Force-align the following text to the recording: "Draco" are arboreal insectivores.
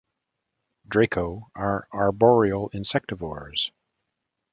"Draco" 0.87 1.51
are 1.53 1.87
arboreal 1.93 2.71
insectivores. 2.73 3.69